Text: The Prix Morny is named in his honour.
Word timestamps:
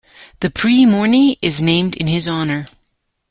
The 0.39 0.49
Prix 0.49 0.87
Morny 0.87 1.37
is 1.43 1.61
named 1.61 1.93
in 1.93 2.07
his 2.07 2.27
honour. 2.27 2.65